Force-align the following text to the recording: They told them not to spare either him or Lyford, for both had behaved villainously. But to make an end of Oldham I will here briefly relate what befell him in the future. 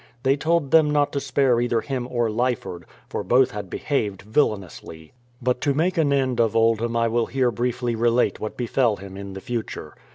They 0.23 0.35
told 0.35 0.71
them 0.71 0.89
not 0.89 1.13
to 1.13 1.19
spare 1.19 1.61
either 1.61 1.81
him 1.81 2.07
or 2.09 2.31
Lyford, 2.31 2.85
for 3.07 3.21
both 3.23 3.51
had 3.51 3.69
behaved 3.69 4.23
villainously. 4.23 5.13
But 5.43 5.61
to 5.61 5.75
make 5.75 5.95
an 5.99 6.11
end 6.11 6.41
of 6.41 6.55
Oldham 6.55 6.97
I 6.97 7.07
will 7.07 7.27
here 7.27 7.51
briefly 7.51 7.93
relate 7.93 8.39
what 8.39 8.57
befell 8.57 8.95
him 8.95 9.15
in 9.15 9.33
the 9.33 9.41
future. 9.41 9.93